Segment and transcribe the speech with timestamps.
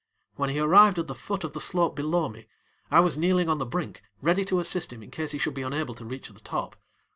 [0.33, 2.47] When he arrived at the foot of the slope below me,
[2.89, 5.61] I was kneeling on the brink ready to assist him in case he should be
[5.61, 6.75] unable to reach the top.